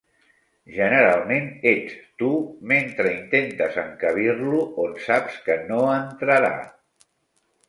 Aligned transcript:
Generalment 0.75 1.51
ets 1.71 1.93
tu 2.23 2.29
mentre 2.71 3.11
intentes 3.19 3.77
encabir-lo 3.83 4.63
on 4.87 4.97
saps 5.05 5.37
que 5.45 5.59
no 5.69 5.85
entrarà. 6.01 6.53